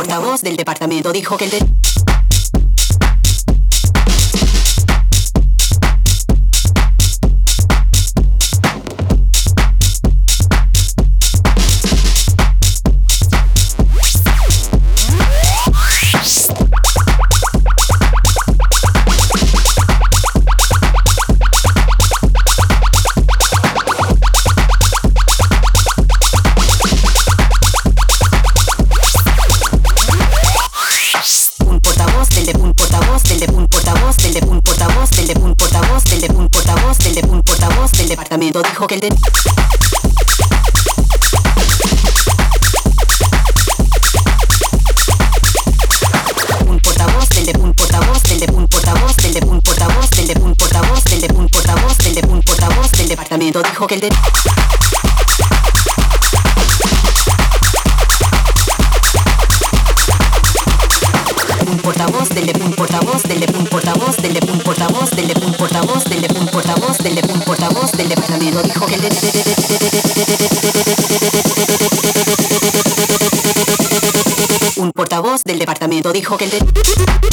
portavoz 0.00 0.40
del 0.40 0.56
departamento 0.56 1.12
dijo 1.12 1.36
que 1.36 1.44
el... 1.44 1.50
De 1.50 1.58
que 53.86 53.94
el. 53.94 54.08
Un 61.66 61.76
portavoz 61.78 62.28
del 62.30 62.46
de 62.46 62.62
un 62.62 62.72
portavoz 62.72 63.22
del 63.22 63.40
de 63.40 63.46
un 63.56 63.64
portavoz 63.66 64.16
del 64.16 64.34
de 64.34 64.52
un 64.52 64.58
portavoz 64.58 65.10
del 65.10 65.28
de 65.28 65.40
un 65.40 65.52
portavoz 65.56 66.04
del 66.04 66.22
de 66.22 66.28
un 66.38 66.46
portavoz 66.50 66.98
del 66.98 67.14
de 67.14 67.32
un 67.32 67.40
portavoz 67.40 67.92
del 67.92 68.08
departamento 68.08 68.62
dijo 68.62 68.86
que 68.86 68.94
el 68.94 69.00
de 69.02 69.08
un 74.76 74.92
portavoz 74.92 75.42
del 75.44 75.58
departamento 75.58 76.12
dijo 76.12 76.36
que 76.36 76.44
el 76.44 76.50
de 76.50 77.29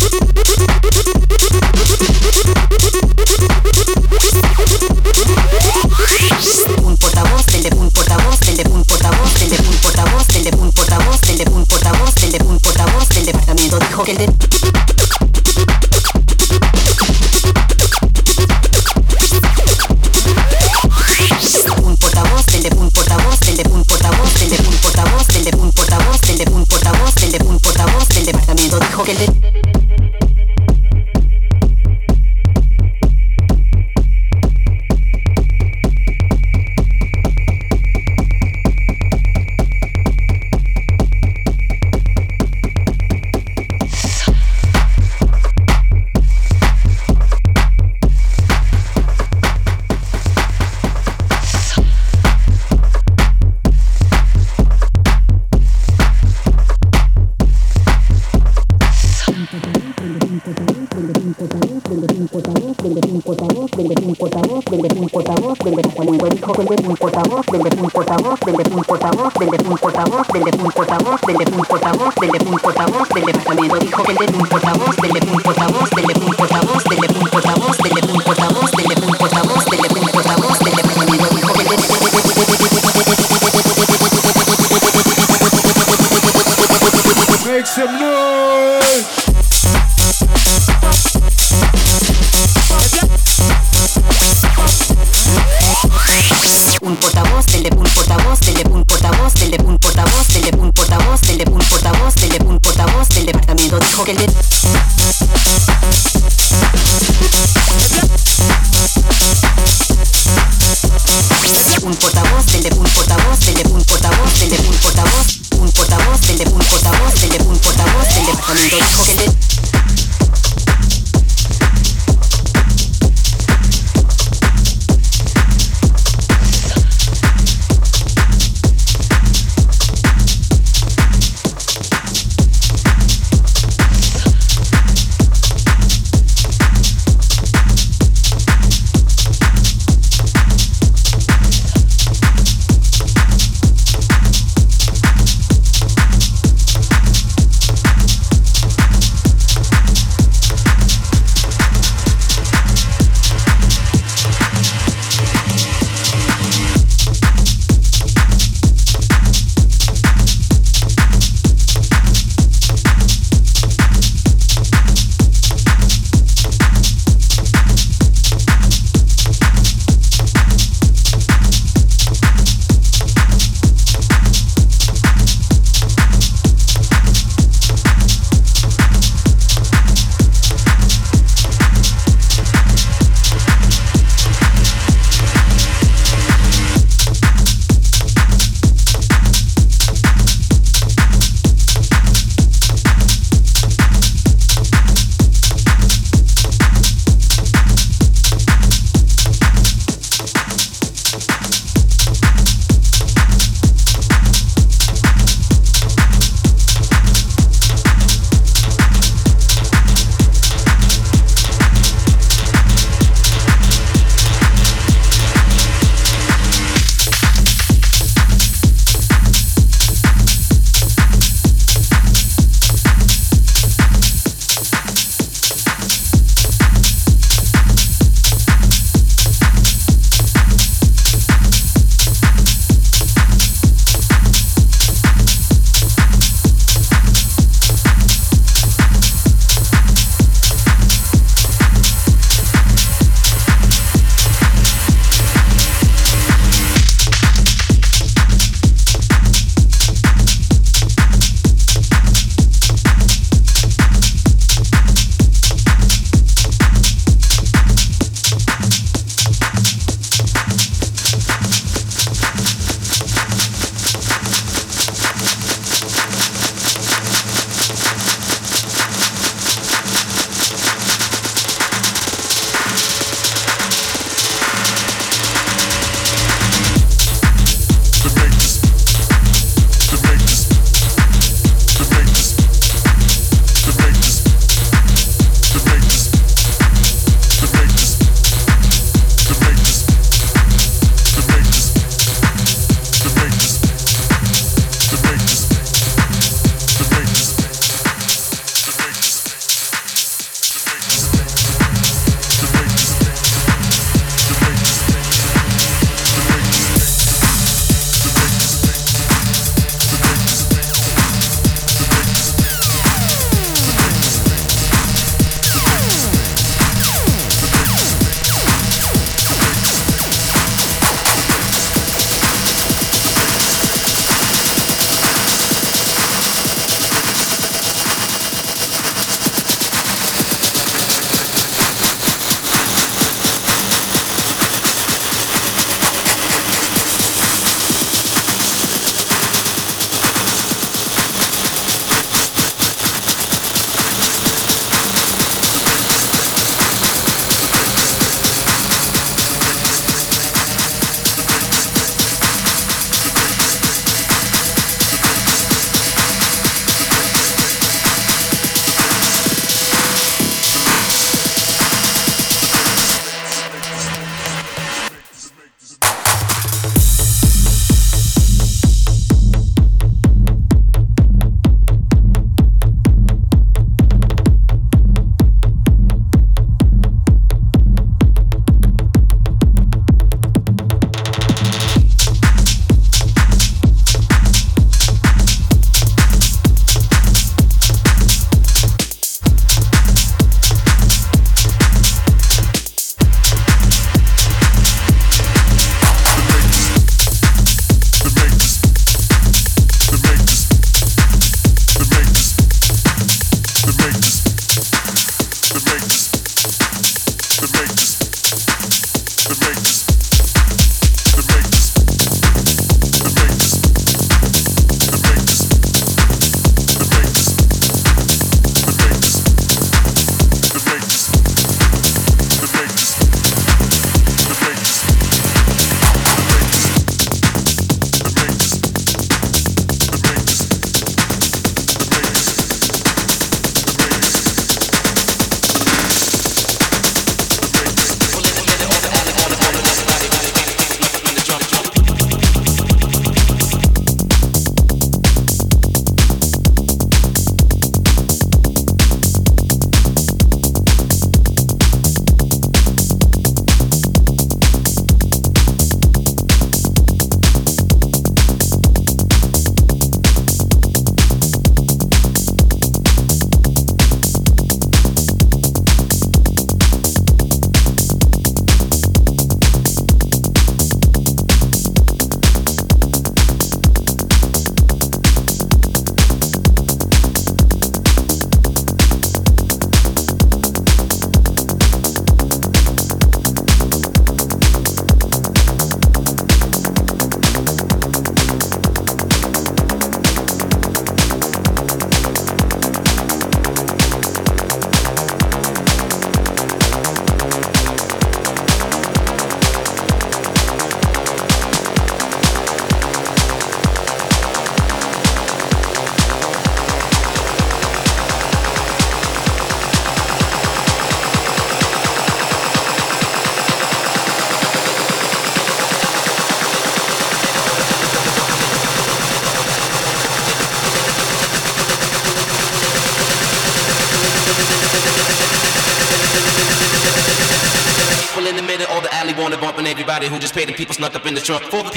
snuck 530.77 530.95
up 530.95 531.07
in 531.07 531.15
the 531.15 531.19
trunk 531.19 531.41
for 531.45 531.76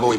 clavo 0.00 0.14
y 0.14 0.18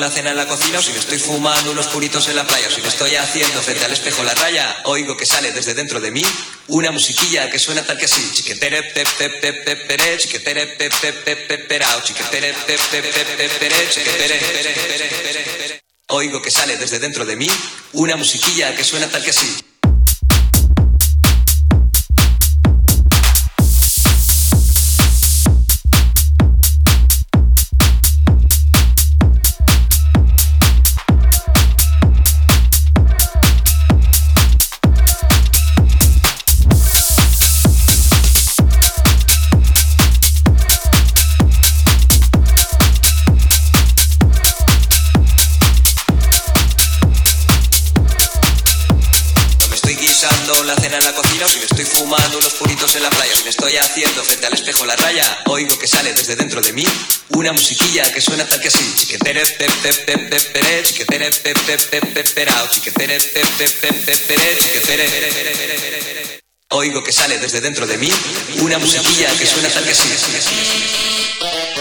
La 0.00 0.10
cena 0.10 0.30
en 0.30 0.36
la 0.36 0.46
cocina 0.46 0.78
o 0.78 0.82
si 0.82 0.92
me 0.92 0.98
estoy 0.98 1.18
fumando 1.18 1.70
unos 1.70 1.86
puritos 1.88 2.26
en 2.28 2.36
la 2.36 2.46
playa 2.46 2.68
o 2.68 2.70
si 2.70 2.80
me 2.80 2.88
estoy 2.88 3.14
haciendo 3.16 3.60
frente 3.62 3.84
al 3.84 3.92
espejo 3.92 4.24
la 4.24 4.34
raya, 4.34 4.80
oigo 4.84 5.16
que 5.16 5.26
sale 5.26 5.52
desde 5.52 5.74
dentro 5.74 6.00
de 6.00 6.10
mí 6.10 6.22
una 6.68 6.90
musiquilla 6.90 7.50
que 7.50 7.58
suena 7.58 7.82
tal 7.84 7.98
que 7.98 8.06
así. 8.06 8.30
Chiquetere 8.32 8.82
pe 8.82 9.04
pe 9.18 9.28
pe 9.28 9.52
pe 9.52 9.76
pere, 9.76 10.16
chiquetere 10.16 10.66
chiquetere 10.66 10.66
pe 10.76 10.90
pe 11.00 11.12
pe 11.12 11.36
pe 11.36 11.58
pere, 11.58 11.86
chiquetere 12.02 12.54
pere, 12.66 12.78
pere, 12.88 13.60
pere. 15.58 15.82
Oigo 16.08 16.40
que 16.42 16.50
sale 16.50 16.76
desde 16.76 16.98
dentro 16.98 17.24
de 17.24 17.36
mí 17.36 17.48
una 17.92 18.16
musiquilla 18.16 18.74
que 18.74 18.84
suena 18.84 19.08
tal 19.08 19.22
que 19.22 19.30
así. 19.30 19.69
Puritos 52.60 52.94
en 52.94 53.02
la 53.02 53.08
playa, 53.08 53.32
me 53.42 53.48
estoy 53.48 53.74
haciendo 53.78 54.22
frente 54.22 54.46
al 54.46 54.52
espejo 54.52 54.84
la 54.84 54.94
raya, 54.94 55.24
oigo 55.46 55.78
que 55.78 55.88
sale 55.88 56.12
desde 56.12 56.36
dentro 56.36 56.60
de 56.60 56.74
mí 56.74 56.84
una 57.30 57.52
musiquilla 57.52 58.12
que 58.12 58.20
suena 58.20 58.46
tal 58.46 58.60
que 58.60 58.68
así. 58.68 58.84
Chiquetere 58.96 59.46
pe 59.46 59.66
pe 59.82 59.92
pe 59.94 60.18
pe 60.18 60.40
pere, 60.52 60.82
chiquetere 60.82 61.30
pe 61.30 61.54
pe 61.54 61.78
pe 61.78 62.00
pe 62.02 62.22
perao, 62.22 62.68
chiquetere 62.68 63.18
pe 63.18 63.40
pe 63.56 63.66
pe 63.80 63.92
pe 64.04 64.14
pere, 64.28 64.58
chiquetere. 64.58 66.40
Oigo 66.72 67.02
que 67.02 67.12
sale 67.12 67.38
desde 67.38 67.62
dentro 67.62 67.86
de 67.86 67.96
mí 67.96 68.10
una 68.60 68.78
musiquilla 68.78 69.28
que 69.38 69.46
suena 69.46 69.70
tal 69.70 69.84
que 69.84 69.92
así. 69.92 71.79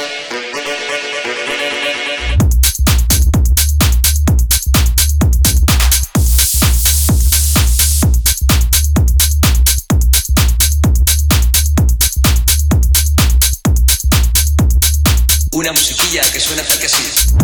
Musiquilla 16.10 16.34
que 16.34 16.40
suena 16.40 16.64
tal 16.64 16.80
que. 16.80 17.39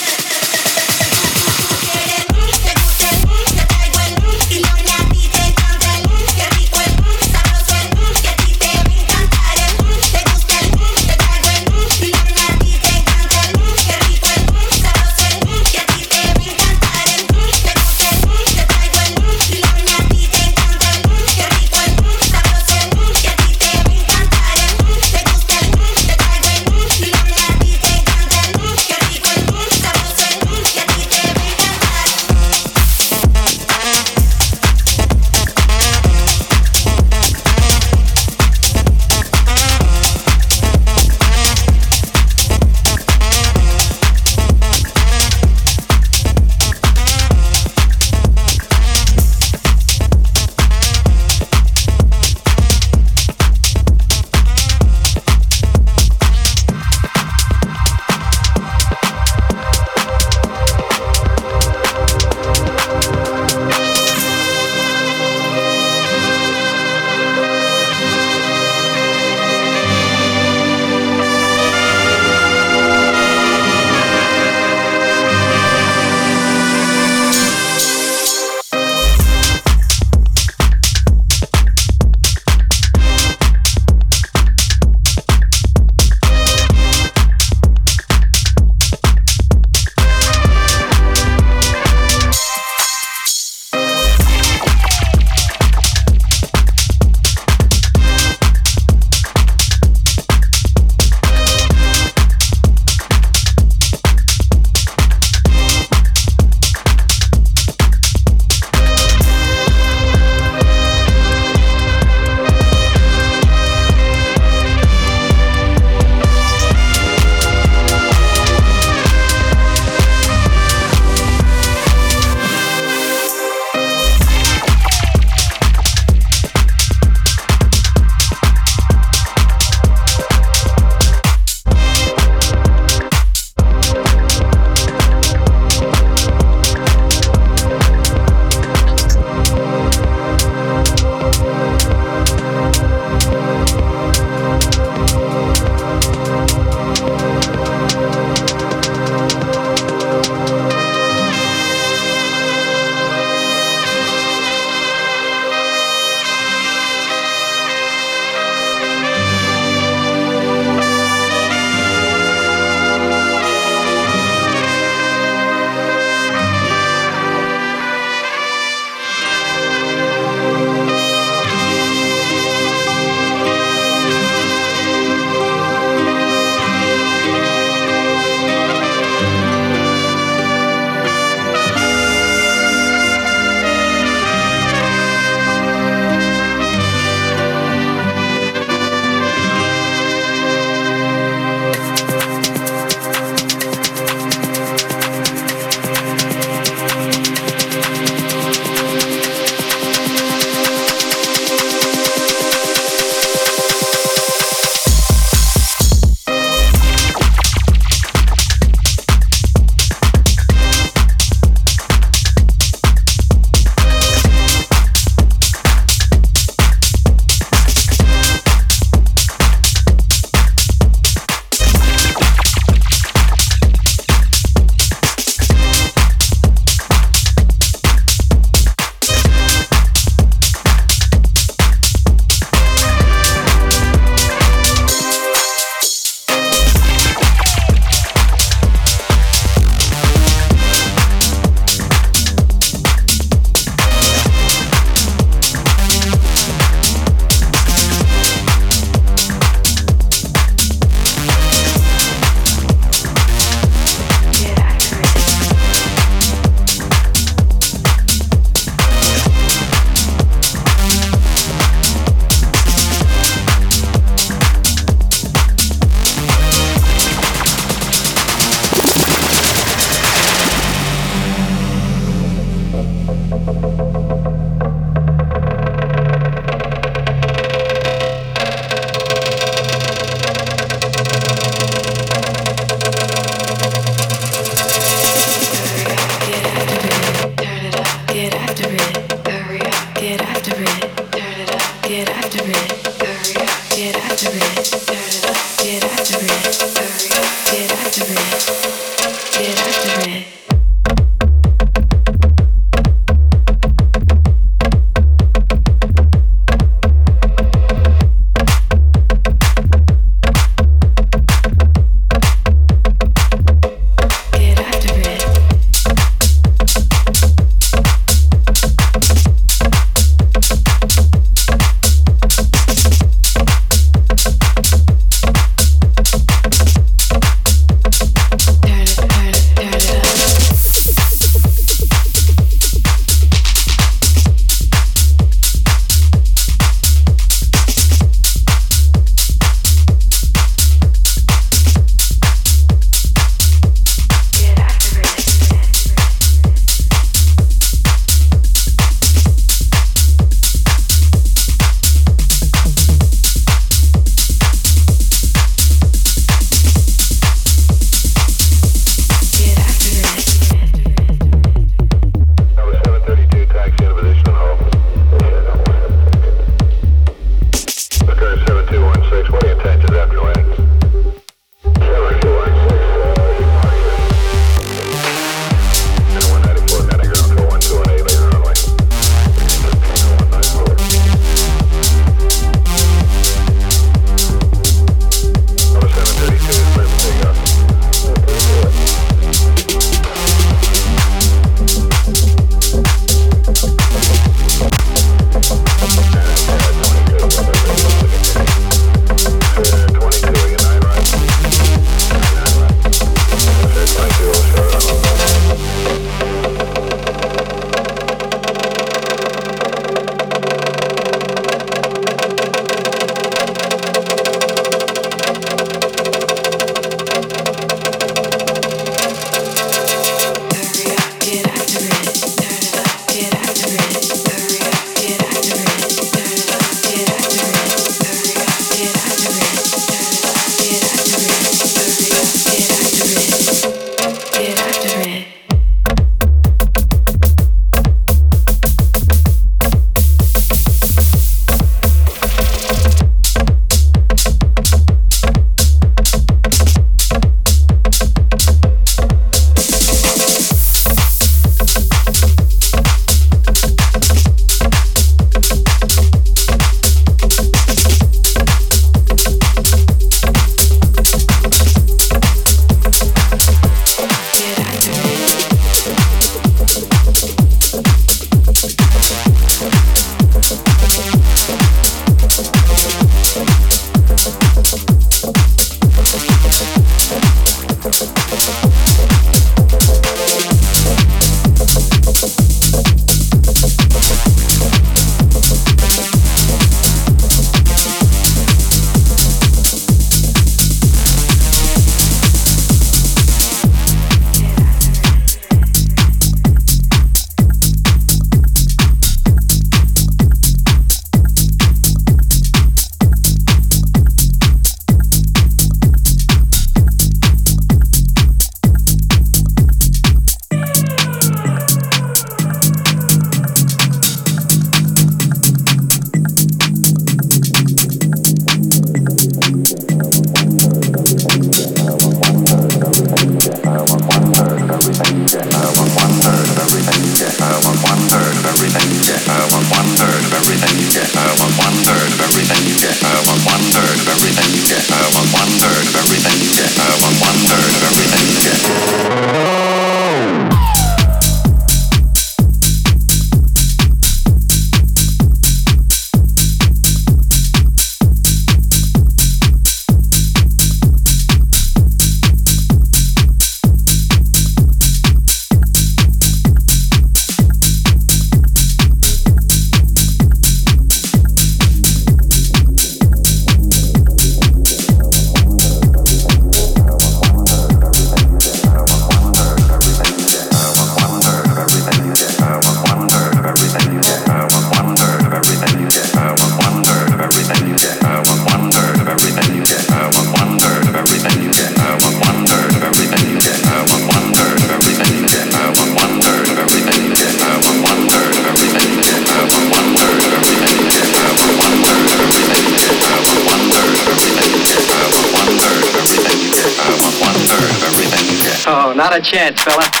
chance, 599.31 599.63
fella. 599.63 600.00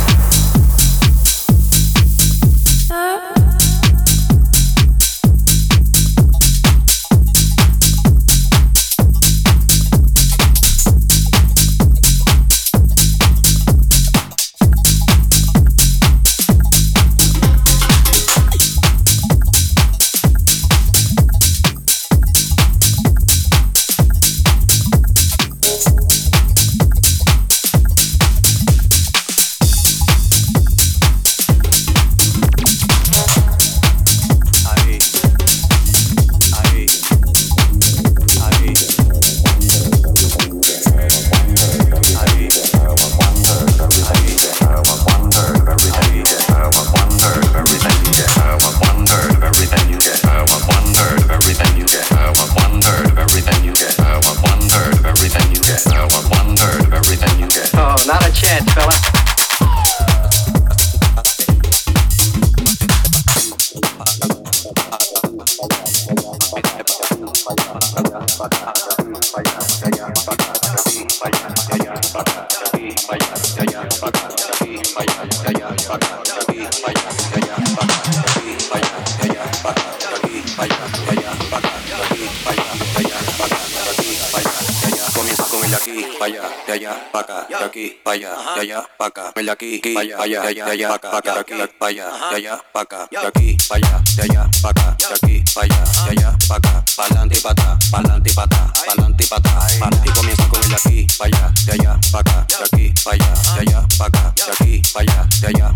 aquí, 89.81 89.97
allá, 89.97 90.41
allá, 90.43 90.65
allá, 90.65 90.93
acá, 90.93 91.39
aquí, 91.39 91.53
allá, 91.79 92.05
allá, 92.29 92.61
acá, 92.73 93.09
aquí, 93.27 93.57
allá, 93.71 94.01
allá, 94.21 94.49
acá, 94.63 94.97
aquí, 95.13 95.43
allá, 95.57 95.83
allá, 96.07 96.37
acá, 96.49 96.85
pa'lante 96.95 97.37
y 97.37 97.41
pata, 97.41 97.79
pa'lante 97.91 98.29
y 98.29 98.33
pata, 98.33 98.73
pa'lante 98.85 99.23
y 99.23 99.27
pata, 99.27 99.67
y 100.05 100.09
comienza 100.11 100.47
con 100.47 100.63
el 100.63 100.73
aquí, 100.73 101.07
allá, 101.19 101.51
allá, 101.71 101.99
acá, 102.13 102.47
aquí, 102.63 102.93
allá, 103.09 103.33
allá, 103.57 103.87
acá, 103.99 104.33
aquí, 104.51 104.81
allá, 104.95 105.27
allá, 105.47 105.75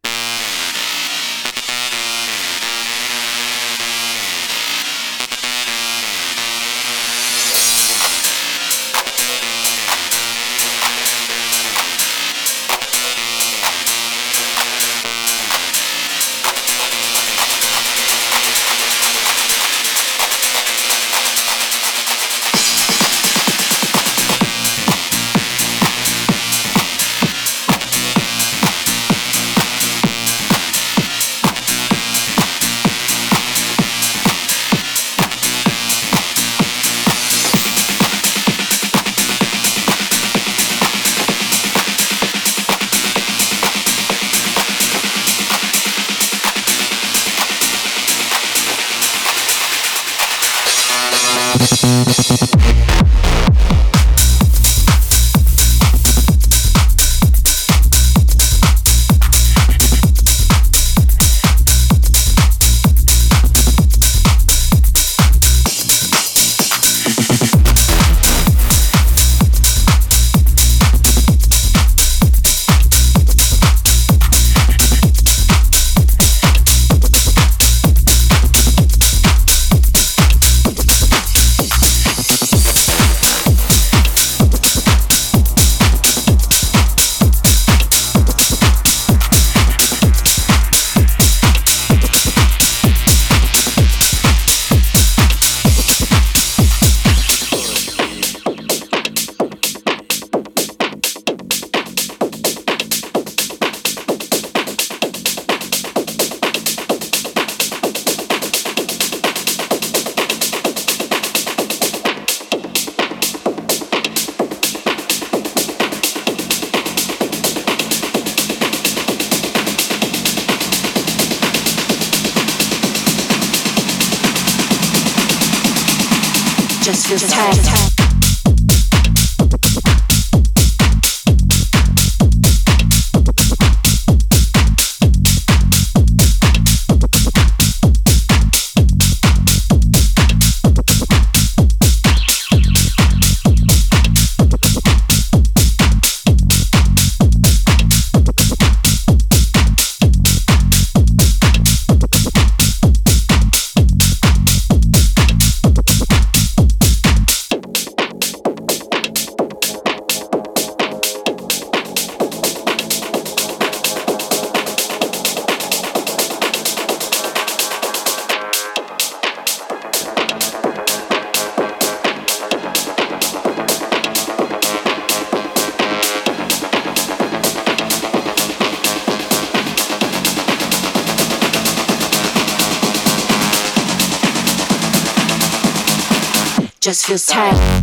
Just 186.91 187.07
feels 187.07 187.25
tight. 187.25 187.80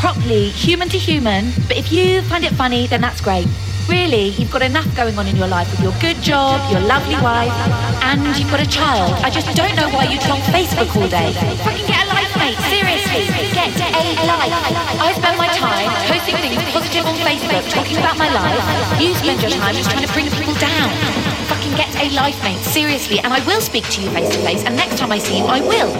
Properly, 0.00 0.48
human 0.48 0.88
to 0.88 0.96
human. 0.96 1.52
But 1.68 1.76
if 1.76 1.92
you 1.92 2.22
find 2.22 2.42
it 2.42 2.52
funny, 2.56 2.86
then 2.86 3.02
that's 3.02 3.20
great. 3.20 3.46
Really, 3.86 4.32
you've 4.40 4.50
got 4.50 4.62
enough 4.62 4.88
going 4.96 5.18
on 5.18 5.26
in 5.26 5.36
your 5.36 5.46
life 5.46 5.70
with 5.70 5.82
your 5.84 5.92
good 6.00 6.16
job, 6.24 6.56
your 6.72 6.80
lovely 6.80 7.20
wife, 7.20 7.52
and 8.00 8.24
you've 8.38 8.50
got 8.50 8.64
a 8.64 8.66
child. 8.66 9.12
I 9.20 9.28
just 9.28 9.54
don't 9.54 9.76
know 9.76 9.90
why 9.92 10.04
you 10.08 10.18
troll 10.18 10.40
Facebook 10.56 10.88
all 10.96 11.08
day. 11.08 11.36
Fucking 11.60 11.84
get 11.84 12.00
a 12.00 12.08
life, 12.08 12.32
mate. 12.40 12.56
Seriously, 12.72 13.28
get 13.52 13.76
a 13.76 14.24
life. 14.24 14.56
I 15.04 15.12
spend 15.12 15.36
my 15.36 15.48
time 15.52 15.92
posting 16.08 16.36
things 16.40 16.64
positive 16.72 17.04
on 17.04 17.16
Facebook, 17.20 17.68
talking 17.68 17.98
about 17.98 18.16
my 18.16 18.32
life. 18.32 19.00
You 19.00 19.12
spend 19.14 19.42
your 19.42 19.50
time 19.50 19.74
just 19.74 19.90
trying 19.90 20.06
to 20.06 20.12
bring 20.14 20.30
people 20.30 20.54
down. 20.54 21.29
A 22.00 22.08
life, 22.16 22.42
mate. 22.42 22.56
Seriously, 22.64 23.18
and 23.18 23.30
I 23.30 23.44
will 23.44 23.60
speak 23.60 23.84
to 23.90 24.00
you 24.00 24.08
face 24.08 24.30
to 24.30 24.38
face, 24.40 24.64
and 24.64 24.74
next 24.74 24.96
time 24.96 25.12
I 25.12 25.18
see 25.18 25.36
you, 25.36 25.44
I 25.44 25.60
will. 25.60 25.92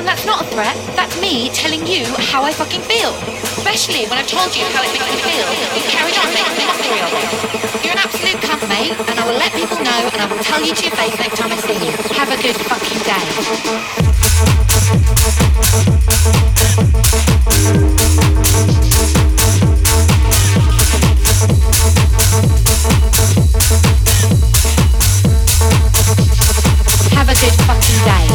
And 0.00 0.08
that's 0.08 0.24
not 0.24 0.40
a 0.40 0.48
threat, 0.48 0.74
that's 0.96 1.20
me 1.20 1.50
telling 1.50 1.86
you 1.86 2.06
how 2.32 2.42
I 2.42 2.52
fucking 2.52 2.80
feel. 2.80 3.12
Especially 3.60 4.08
when 4.08 4.16
I've 4.16 4.26
told 4.26 4.56
you 4.56 4.64
how 4.72 4.80
it 4.80 4.88
makes 4.96 5.04
me 5.12 5.20
feel. 5.20 5.44
You 5.76 5.84
carried 5.92 6.16
on 6.16 6.32
making 6.32 6.56
mockery 6.64 7.04
of 7.04 7.12
it. 7.12 7.84
You're 7.84 7.92
an 7.92 8.00
absolute 8.00 8.40
cunt, 8.40 8.64
mate, 8.64 8.96
and 8.96 9.20
I 9.20 9.28
will 9.28 9.36
let 9.36 9.52
people 9.52 9.76
know 9.76 10.00
and 10.08 10.22
I 10.24 10.26
will 10.32 10.40
tell 10.42 10.64
you 10.64 10.72
to 10.72 10.82
your 10.88 10.96
face 10.96 11.18
next 11.20 11.36
time 11.36 11.52
I 11.52 11.60
see 11.60 11.76
you. 11.84 11.92
Have 12.16 12.32
a 12.32 12.40
good 12.40 12.56
fucking 12.56 13.04
day. 13.04 14.32
A 27.32 27.34
good 27.34 27.54
fucking 27.64 28.04
day. 28.04 28.28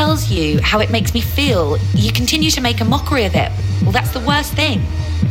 Tells 0.00 0.30
you 0.30 0.58
how 0.62 0.80
it 0.80 0.90
makes 0.90 1.12
me 1.12 1.20
feel, 1.20 1.76
you 1.94 2.10
continue 2.10 2.50
to 2.50 2.62
make 2.62 2.80
a 2.80 2.84
mockery 2.86 3.26
of 3.26 3.34
it. 3.34 3.52
Well, 3.82 3.92
that's 3.92 4.12
the 4.12 4.20
worst 4.20 4.54
thing. 4.54 4.80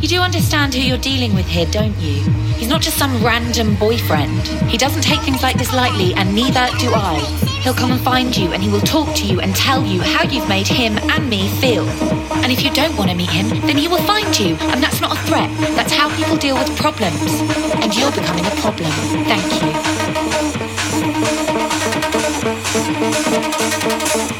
You 0.00 0.06
do 0.06 0.20
understand 0.20 0.72
who 0.74 0.80
you're 0.80 0.96
dealing 1.12 1.34
with 1.34 1.44
here, 1.44 1.66
don't 1.66 1.96
you? 1.96 2.22
He's 2.54 2.68
not 2.68 2.80
just 2.80 2.96
some 2.96 3.12
random 3.20 3.74
boyfriend. 3.74 4.46
He 4.70 4.78
doesn't 4.78 5.02
take 5.02 5.22
things 5.22 5.42
like 5.42 5.58
this 5.58 5.72
lightly, 5.72 6.14
and 6.14 6.32
neither 6.36 6.68
do 6.78 6.92
I. 6.94 7.18
He'll 7.62 7.74
come 7.74 7.90
and 7.90 8.00
find 8.00 8.36
you, 8.36 8.52
and 8.52 8.62
he 8.62 8.70
will 8.70 8.86
talk 8.96 9.12
to 9.16 9.26
you 9.26 9.40
and 9.40 9.56
tell 9.56 9.84
you 9.84 10.00
how 10.02 10.22
you've 10.22 10.48
made 10.48 10.68
him 10.68 10.96
and 10.98 11.28
me 11.28 11.48
feel. 11.58 11.84
And 12.44 12.52
if 12.52 12.62
you 12.62 12.70
don't 12.70 12.96
want 12.96 13.10
to 13.10 13.16
meet 13.16 13.30
him, 13.30 13.48
then 13.66 13.76
he 13.76 13.88
will 13.88 14.04
find 14.04 14.38
you, 14.38 14.54
and 14.70 14.80
that's 14.80 15.00
not 15.00 15.18
a 15.18 15.20
threat. 15.22 15.50
That's 15.74 15.92
how 15.92 16.14
people 16.16 16.36
deal 16.36 16.54
with 16.54 16.76
problems. 16.76 17.20
And 17.82 17.92
you're 17.96 18.12
becoming 18.12 18.46
a 18.46 18.54
problem. 18.62 18.92
Thank 19.26 19.50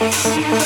you. 0.05 0.10
Have 0.51 0.59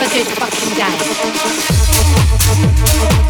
a 0.00 0.08
good 0.08 0.28
fucking 0.38 0.72
day. 3.16 3.21